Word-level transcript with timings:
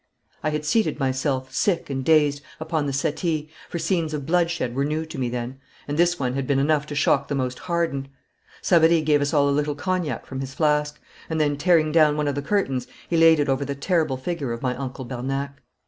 I 0.41 0.49
had 0.49 0.65
seated 0.65 0.99
myself, 0.99 1.53
sick 1.53 1.87
and 1.91 2.03
dazed, 2.03 2.41
upon 2.59 2.87
the 2.87 2.91
settee, 2.91 3.51
for 3.69 3.77
scenes 3.77 4.15
of 4.15 4.25
bloodshed 4.25 4.73
were 4.73 4.83
new 4.83 5.05
to 5.05 5.19
me 5.19 5.29
then, 5.29 5.59
and 5.87 5.95
this 5.95 6.17
one 6.17 6.33
had 6.33 6.47
been 6.47 6.57
enough 6.57 6.87
to 6.87 6.95
shock 6.95 7.27
the 7.27 7.35
most 7.35 7.59
hardened. 7.59 8.09
Savary 8.63 9.01
gave 9.01 9.21
us 9.21 9.31
all 9.31 9.47
a 9.47 9.51
little 9.53 9.75
cognac 9.75 10.25
from 10.25 10.39
his 10.39 10.55
flask, 10.55 10.99
and 11.29 11.39
then 11.39 11.55
tearing 11.55 11.91
down 11.91 12.17
one 12.17 12.27
of 12.27 12.33
the 12.33 12.41
curtains 12.41 12.87
he 13.07 13.15
laid 13.15 13.39
it 13.39 13.47
over 13.47 13.63
the 13.63 13.75
terrible 13.75 14.17
figure 14.17 14.51
of 14.51 14.63
my 14.63 14.75
Uncle 14.75 15.05
Bernac. 15.05 15.61